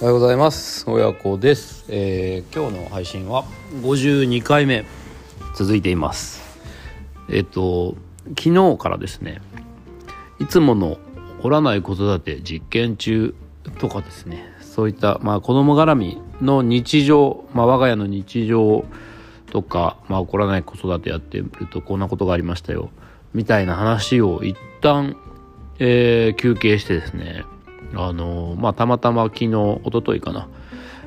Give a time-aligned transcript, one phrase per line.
[0.00, 0.88] おはようございます。
[0.88, 3.42] 親子です、えー今日の配信は
[3.82, 4.84] 52回目
[5.56, 6.40] 続いています。
[7.28, 7.96] えっ、と
[8.28, 9.42] 昨日からですね
[10.38, 10.98] いつもの
[11.42, 13.34] 掘らない子育て実験中
[13.80, 18.84] とかですねそういった、まあ、子供絡みの日常、まあ、我が家の日常
[19.50, 22.90] とか、まあ、起こらない子育てやってるとこんなことがありましたよ
[23.34, 25.16] みたいな話を一旦、
[25.80, 27.42] えー休憩してですね
[27.94, 30.48] あのまあたまたま昨日一昨日かな。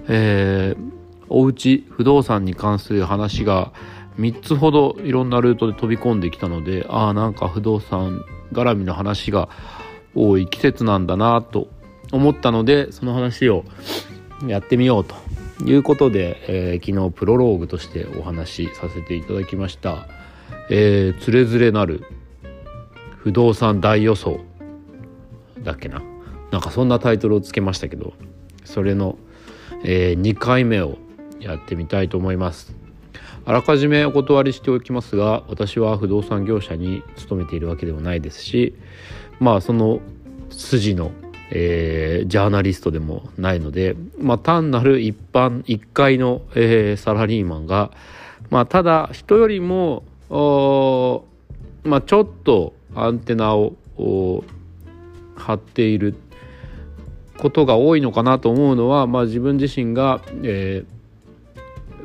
[0.08, 1.02] えー
[1.34, 3.72] おうち不動産に関する話が
[4.20, 9.48] 3つほどいろんなルートで飛び込んできたのでああなんか不動産絡みの話が
[10.14, 11.70] 多い季節なんだなと
[12.12, 13.64] 思ったのでその話を
[14.46, 15.16] やってみようと
[15.66, 20.08] いうことで、えー昨日プロローグとしてお話しさせていただきました
[20.70, 22.04] 「えー、つれづれなる
[23.18, 24.42] 不動産大予想」
[25.64, 26.11] だっけな。
[26.52, 28.14] なんかそんなタイトルをつけましたけど
[28.64, 29.18] それの、
[29.84, 30.98] え2回目を
[31.40, 32.74] やってみたいと思います。
[33.44, 38.76] あらかじめお断りしておきますが私は不動産業者に勤めているわけではないですし
[39.40, 40.00] まあその
[40.52, 41.12] 筋の、
[41.50, 47.90] えージャーナリストでもないので、まあ、単なる一般一階の、えーサラリーマンが、
[48.52, 50.04] まあ、ただ人よりも
[51.84, 54.44] まあ、ちょっとアンテナを張
[55.56, 56.16] っている
[57.42, 61.02] ことが多いのかなと思うのは、まあ、自分自身が、えー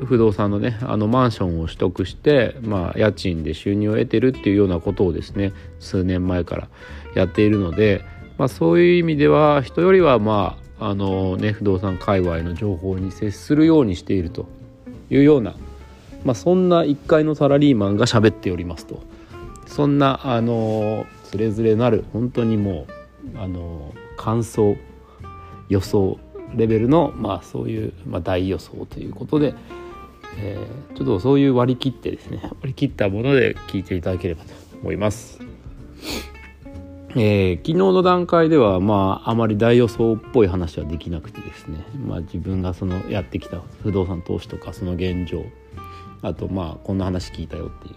[0.05, 6.67] 不動産のねあのマンションを取得して、まあ、家賃で収入を得てるっていうようなことをですね数年前から
[7.15, 8.03] やっているので、
[8.37, 14.47] まあ、そういう意味では人よりはまああのね不動産界隈の情報に接するようにしていると
[15.09, 15.55] いうような、
[16.23, 19.01] まあ、そんな一階のサラリーマンが喋っておりますと。
[19.65, 22.85] そんなあのつれづれなる本当にも
[23.35, 24.77] うあの感想
[25.69, 26.19] 予想
[26.55, 29.53] レベルの、まあ、そういう、まあ、大予想ということで、
[30.37, 35.39] えーちょっとそういう割り切ってですね割り切ったもので聞いていただければと思います。
[37.11, 45.45] えー昨日の段階ではまああまり大予想っぽい話はできなくてですね、まあ、自分がそのやってきた不動産投資とかその現状
[46.23, 47.95] あとまあこんな話聞いたよっていう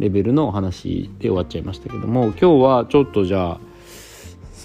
[0.00, 3.60] レベルの話で終わっちゃいましたけども今日はちょっとじゃあ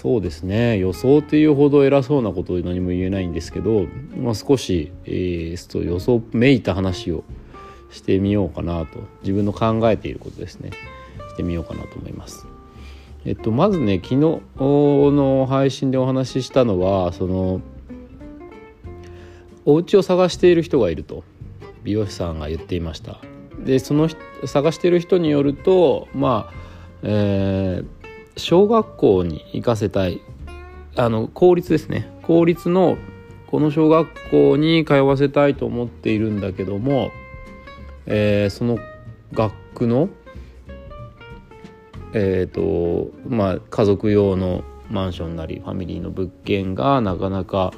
[0.00, 0.78] そうですね。
[0.78, 7.24] 予想っていうほど偉そうなこと何も言えないんですけど、まあ、少し、えー予想めいた話を
[7.90, 9.00] してみようかなと。
[9.22, 10.70] 自分の考えていることですね。
[11.30, 12.46] してみようかなと思います。
[13.24, 17.60] えっと、まずね昨日の配信でお話ししたのはその
[19.64, 21.24] お家を探している人がいると
[21.82, 23.18] 美容師さんが言っていました。
[23.64, 24.08] でその
[24.46, 26.54] 探している人によるとまあ、
[27.02, 27.97] えー
[28.38, 30.20] 小学校に行かせたい
[30.96, 32.98] あの公立ですね公立の
[33.46, 37.10] この小学校に通わせたいと思っているんだけども、
[38.06, 38.78] えーその
[39.32, 40.08] 学区の
[42.14, 47.72] えーとまあ、家族用のマンションなりファミリーの物件がなかなか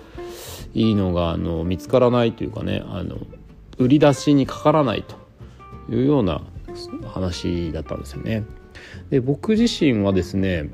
[0.72, 3.18] いいのがあの見つからないというかねあの
[3.78, 5.16] 売り出しにかからないと
[5.92, 6.42] いうような
[7.12, 8.44] 話だったんですよね。
[9.10, 10.70] で僕自身はですね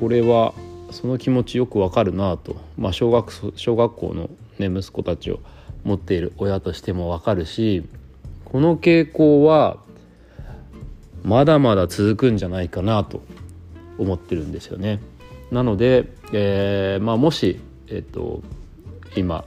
[0.00, 0.54] これは
[0.90, 5.40] その気持ちよくわかるなと、まあ、小学小学校の、ね、息子たちを
[5.84, 7.84] 持っている親としてもわかるし
[8.44, 9.78] この傾向は
[11.24, 13.22] まだまだ続くんじゃないかなと
[13.98, 15.00] 思ってるんですよね。
[15.50, 18.42] なので、えーまあ、もし、えっと
[19.16, 19.44] 今、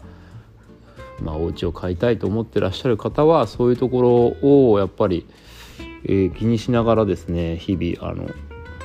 [1.21, 4.01] まあ、お家を買いたいと思ってらっしゃる方はそういうとこ
[4.41, 5.25] ろをやっぱり、
[6.05, 8.29] えー気にしながらですね日々あの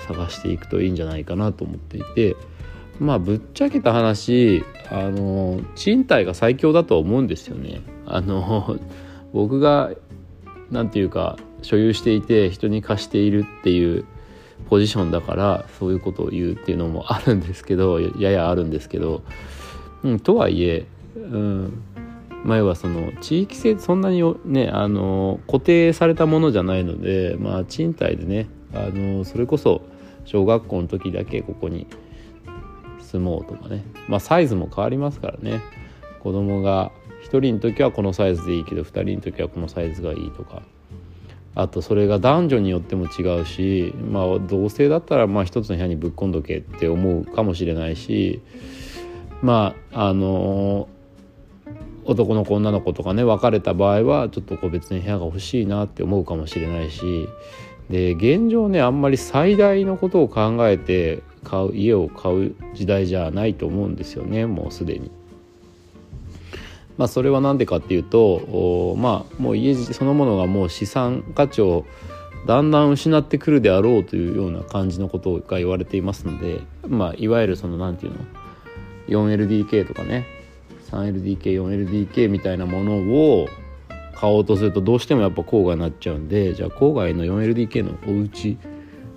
[0.07, 2.37] 探していくといいんじゃないかなと思っていて
[2.99, 7.81] まあぶっちゃけた話あの賃貸が最強だと思うんですよね。
[8.07, 8.79] あの
[9.33, 9.93] 僕が
[10.71, 14.05] なんていうか所有していて人に貸しているっていう
[14.69, 19.23] ポジションだからそういうことを言うっていうのもあるんですけどややあるんですけど、
[20.03, 20.87] うん、とはいえ、
[21.17, 21.83] うん、
[22.45, 29.83] 前はその地域性そんなにねあの固定されたものじゃないので、まあ、賃貸でねあのそれこそ
[30.25, 31.87] 小学校の時だけここに
[33.01, 35.61] 住もうとかね、まあ、サイズも変わりますからね。
[36.21, 36.93] 子供が
[37.25, 40.63] 1人の時はこのサイズでいいけど2人の時はこのサイズがいいとか。
[41.57, 48.41] あとそれが男女によっても違うし、まあ、同性だったらまあ一つの部屋にぶっ込んどけって思うかもしれないし
[49.43, 50.89] まああの
[52.11, 57.29] 男の子女の子とかね別れた場合はちょっと個別に部屋が欲しいなって思うかもしれないし
[57.89, 65.11] で現状ねあんまり最大のことを考えて買う家を買う時代じゃないと思うんですよねもうすでに。
[66.99, 71.87] まあ、それは何でかっていうとまあもう家そのものがもう資産価値を
[72.47, 78.15] だんだん失ってくるであろうというような感じのことが言われていますので、まあ、いわゆるその何て言う
[79.15, 80.27] の？4LDK とかね
[80.93, 83.49] 3LDK4LDK みたいなものを
[84.15, 88.59] 買おうとするとどうしてもやっぱ郊外になっちゃうんでじゃあ郊外の 4LDK のお家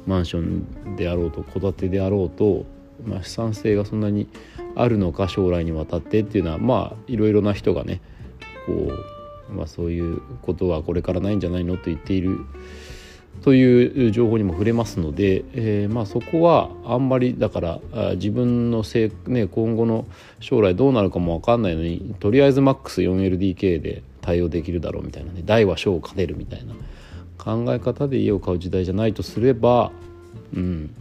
[0.05, 2.65] マンションであろうと戸建てであろうと、
[3.03, 4.27] まあ、資産性がそんなに
[4.75, 8.01] あるのか将来にわたってっていうのはまあいろいろな人がね
[8.65, 8.91] こ
[9.49, 12.39] う、まあ、そういうことはこれからないんじゃないのと言っている
[13.41, 17.80] という情報にも触れますので、えー、まあそこはあんまりだから
[18.15, 20.06] 自分のせい、ね、今後の
[20.39, 26.74] 将来どうなるかも分かんないのにとりあえずマックス 4LDK で対応できるだろうみたいなね大は小を兼ねるみたいな
[27.38, 29.91] 考え方で家を買う時代じゃないとすれば
[30.56, 30.95] うん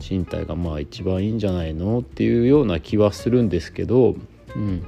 [0.00, 4.16] 賃貸がまあ一番いいんじゃないのっていうような気はするんですけど、
[4.54, 4.86] うん、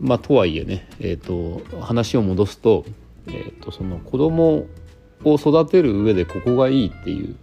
[0.00, 2.84] まあとはいえね、えーと、話を戻すと,、
[3.26, 4.66] えーと、その子供
[5.32, 7.36] を育てる上でここがいいっていう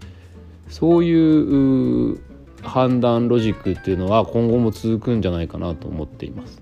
[0.70, 2.20] そういう
[2.62, 6.62] 判断ロジックっていうのは今後も続くんじゃないかなと思っています。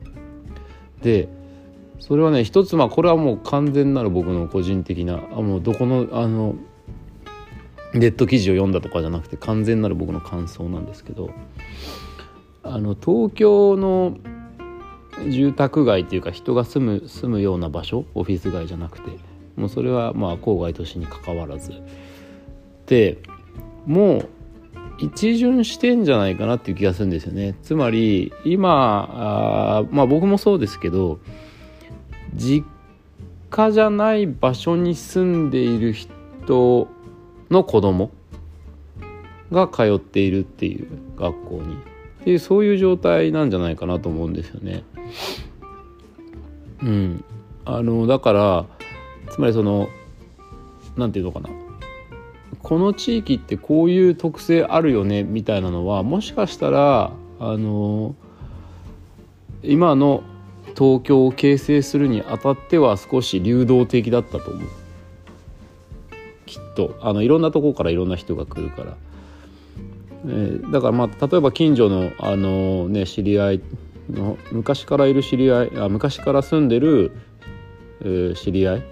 [1.01, 1.29] で
[1.99, 6.55] それはね一つまあこれはもう完全なる僕の個人的なあもうどこのあの
[7.93, 11.29] ネット記事を読んだとかじゃなくて完全なる僕の感想なんですけど
[12.63, 14.17] あの東京の
[15.29, 19.11] 住宅街っていうか人が住む住むような場所オフィス街じゃなくて
[19.55, 21.73] もうそれはまあ郊外都市にかかわらず。
[22.87, 23.19] で
[23.85, 24.29] もう
[24.97, 27.55] 一巡してんじゃないかなっていう気がするんですよね。
[27.63, 31.19] つまり今あまあ僕もそうですけど
[32.35, 32.65] 実
[33.49, 36.87] 家じゃない場所に住んでいる人
[37.49, 38.11] の子供
[39.51, 40.87] が通っているっていう
[41.17, 41.91] 学校に。
[42.21, 44.83] っていうそういう状態なんじゃないかなと思うんですよね。
[46.83, 47.23] うん、
[47.65, 48.65] あのだから
[49.31, 49.89] つまりその
[50.95, 51.49] 何て言うのかな。
[52.61, 58.15] この地域ってこういう特性あるよねみたいなのはもしかしたらあの
[59.63, 60.23] 今の
[60.77, 64.67] 東京を形成するにあたっては少し流動的だったと思う。
[66.45, 66.97] きっと。
[67.01, 68.97] あのいろんなとこからいろんな人が来るから、
[70.25, 73.61] えー、だからまあ例えば近所のあの、ね、知り合い
[74.09, 77.11] の昔からいる知り合いあ昔から住んでる、
[78.01, 78.83] えー、知り合い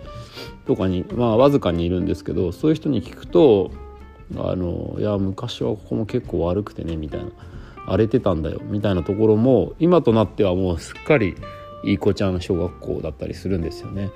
[0.69, 3.71] とかにまあわずかにいるんですけどそういう人に聞くと
[4.37, 7.31] あのいや昔はここも結構悪くてねみたいな
[7.87, 11.35] 荒れてたんだよみたいなところも今となってはもうすっかり
[11.83, 14.11] いい子ちゃん小学校だったりするんですよね。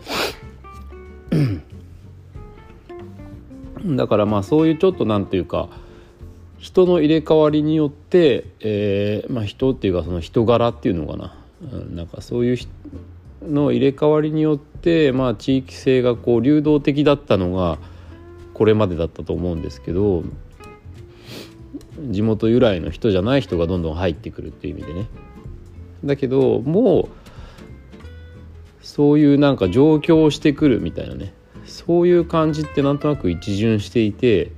[3.98, 5.70] だからまあそういうちょっとなんていうか
[6.60, 11.36] 人の入れ替わりによって、えーまあ、人っていうかその人柄っていうのかな、
[11.72, 12.70] うん、なんかそういう人
[13.48, 17.78] の入れ替わりによって、まあ、地域性がこう流動的だったのが
[18.54, 20.24] これまでだったと思うんですけど
[22.10, 25.07] 地元由来の人じゃない人がどんどん入ってくるっていう意味でね。
[26.04, 27.10] だけどもう
[28.81, 31.34] そういうなんか上京してくるみたいなね
[31.66, 34.51] そういう感じってなんとなく一巡していて、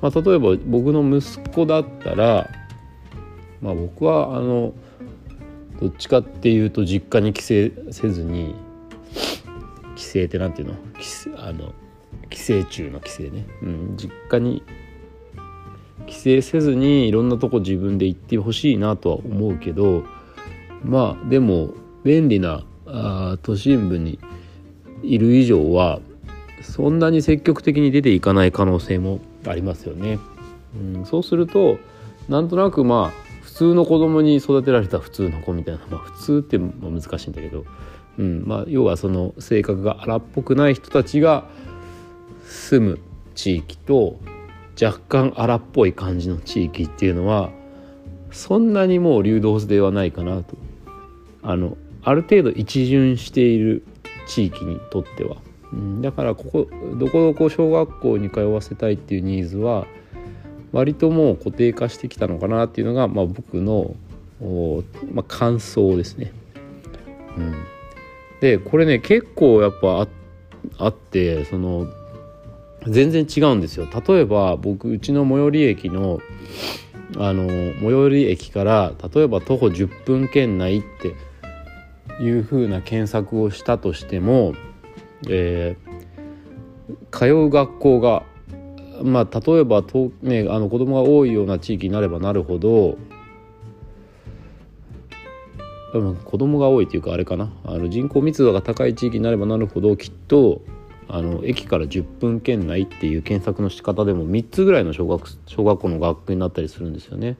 [0.00, 2.48] まあ、例えば僕の息子だったら、
[3.60, 4.72] まあ、僕はあの
[5.80, 8.54] どっちかっていうと実家に帰省せずに
[9.96, 10.74] 帰省って何ていうの？
[11.36, 11.72] あの
[12.30, 14.62] 帰省中の帰省ね、うん、実家に
[16.06, 20.04] 帰省せずにいろんなとこ自分で行ってほしいなとは思うけど
[20.82, 21.70] まあでも
[22.04, 24.18] 便利なあ都心部に
[25.02, 26.00] いる以上は
[26.62, 30.18] そんなに積極的に出ていかない可能性もありますよね。
[30.74, 31.78] うん、そうすると
[32.28, 33.27] なんとなくまあ
[33.58, 37.64] 通の子供に育てられた普通の子みたいな、まあ、普通って難しいんだけど、
[38.16, 41.44] うんまあ、要はその性格が荒っぽくない人たちが
[42.44, 43.00] 住む
[43.34, 44.20] 地域と
[44.80, 47.50] 若干荒っぽい感じの地域っていうのは
[48.30, 50.56] そんなにもう流動ではないかなと。
[51.42, 53.84] あのある程度一巡している
[54.28, 55.36] 地域にとっては。
[55.72, 59.86] うん、だからここどこどこ小学校に通わせたいっていうニーズは
[60.72, 63.94] 割ともう固定化してきたのかなっていうのが、まあ、僕の、
[65.12, 66.32] まあ、感想ですね。
[67.36, 67.54] うん、
[68.40, 70.08] でこれね結構やっぱあ
[70.78, 71.86] あってその
[72.86, 73.86] 全然違うんですよ。
[74.06, 76.20] 例えば僕うちの最寄り駅の
[77.16, 77.48] あの
[77.80, 81.14] 最寄り駅から例えば徒歩10分圏内って
[82.22, 84.54] いう風な検索をしたとしても
[85.26, 88.22] えー、通う学校が
[89.02, 92.98] まあ例えばと、ね、あの子供が多いような地域になればなるほど
[96.24, 100.60] 子供が多いというかあれかなあの人口密度が高い地域になればなるほどきっと
[101.08, 107.36] あの駅から10分圏内っていう検索の仕方でも3つぐらいの小学小学校の学区になったりするんですよね。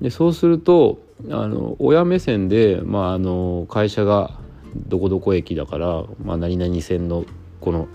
[0.00, 4.38] でそうするとあの親目線で、まあ、あの会社が
[4.76, 7.24] どこどこ駅だから、まあ、何々線の
[7.60, 7.88] この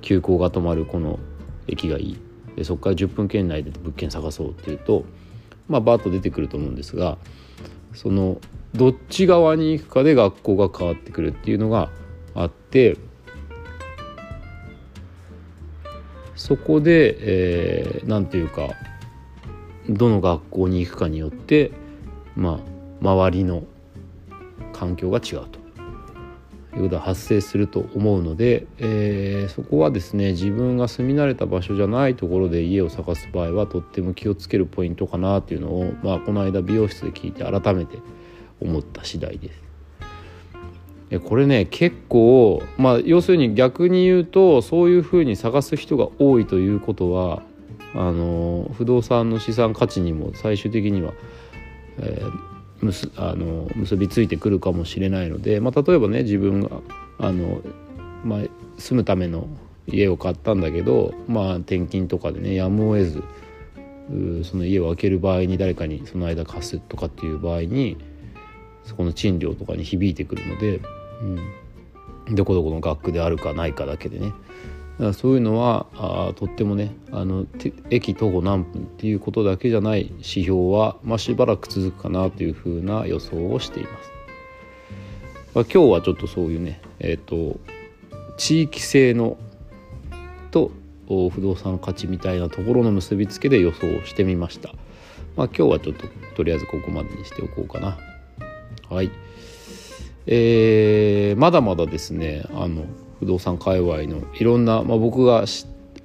[0.00, 1.18] 急行が止まるこの
[1.68, 2.32] 駅がいい。
[2.56, 5.04] でそこから10分圏内で物件探そうっていうと、
[5.68, 7.18] まあ、バーッと出てくると思うんですが
[7.94, 8.38] その
[8.74, 11.90] どっち側に行くかで学校が変わってくるっていうのが
[12.34, 12.96] あって
[16.34, 18.70] そこで、えー、ていうか
[19.88, 21.72] どの学校に行くかによって
[22.34, 22.58] まあ
[23.00, 23.64] 周りの
[24.72, 25.61] 環境が違うと。
[26.76, 37.98] いうことが発生すると思うので、えー、そこはですね自分が住み慣れた場所じゃないところで家を探す場合はとっても気をつけるポイントかなっていうのを、まあ、この間美容室で聞いて改めて
[38.60, 39.62] 思った次第です。
[41.28, 47.42] これね結構まあ要するに逆に言うとそういうふうに探す人が多いということは
[47.94, 51.12] あの不動産の資産価値にも最終的には、
[51.98, 52.32] えー、
[53.16, 56.68] あの結びついてくるかもしれないので、まあ、例えばね自分が
[57.18, 57.60] あの、
[58.24, 58.40] まあ、
[58.78, 59.46] 住むための
[59.86, 63.22] 家を買ったんだけど、まあ、転勤とかでねやむを得ず
[64.44, 67.96] その家を空ける場合に誰かにその間貸すとかっていう場合に
[68.84, 70.80] そこの賃料とかに響いてくるので、
[72.28, 74.32] うん、どこどこの学区であるかないかだけでね。
[75.14, 77.46] そういうのはあとってもねあの
[77.90, 84.12] 駅徒歩何分っていうことだけじゃない指標は、まあ、しばらく続くかなというふうな予想をしています。
[85.54, 87.58] まあ、今日はちょっとそういうね、えーと、
[88.38, 89.36] 地域性の
[90.50, 90.70] と
[91.06, 94.70] 不動産価値みたいなところの結びつけで予想してみました。
[95.36, 96.06] まあ、今日はちょっと
[96.36, 97.98] とりあえずここまでにしておこうかな。
[98.88, 99.10] はい。
[100.26, 102.84] えー、まだまだですねあの
[103.22, 105.44] 不動産界隈のいろんな、まあ、僕が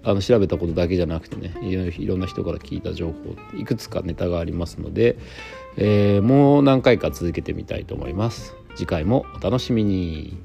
[0.03, 5.17] あの調べたことだけじゃなくてねいろんな人から聞いた情報いくつかネタがありますので、
[5.77, 8.53] えー、もう何回か続けてみたいと思います。
[8.75, 10.37] 次回もお楽しみに。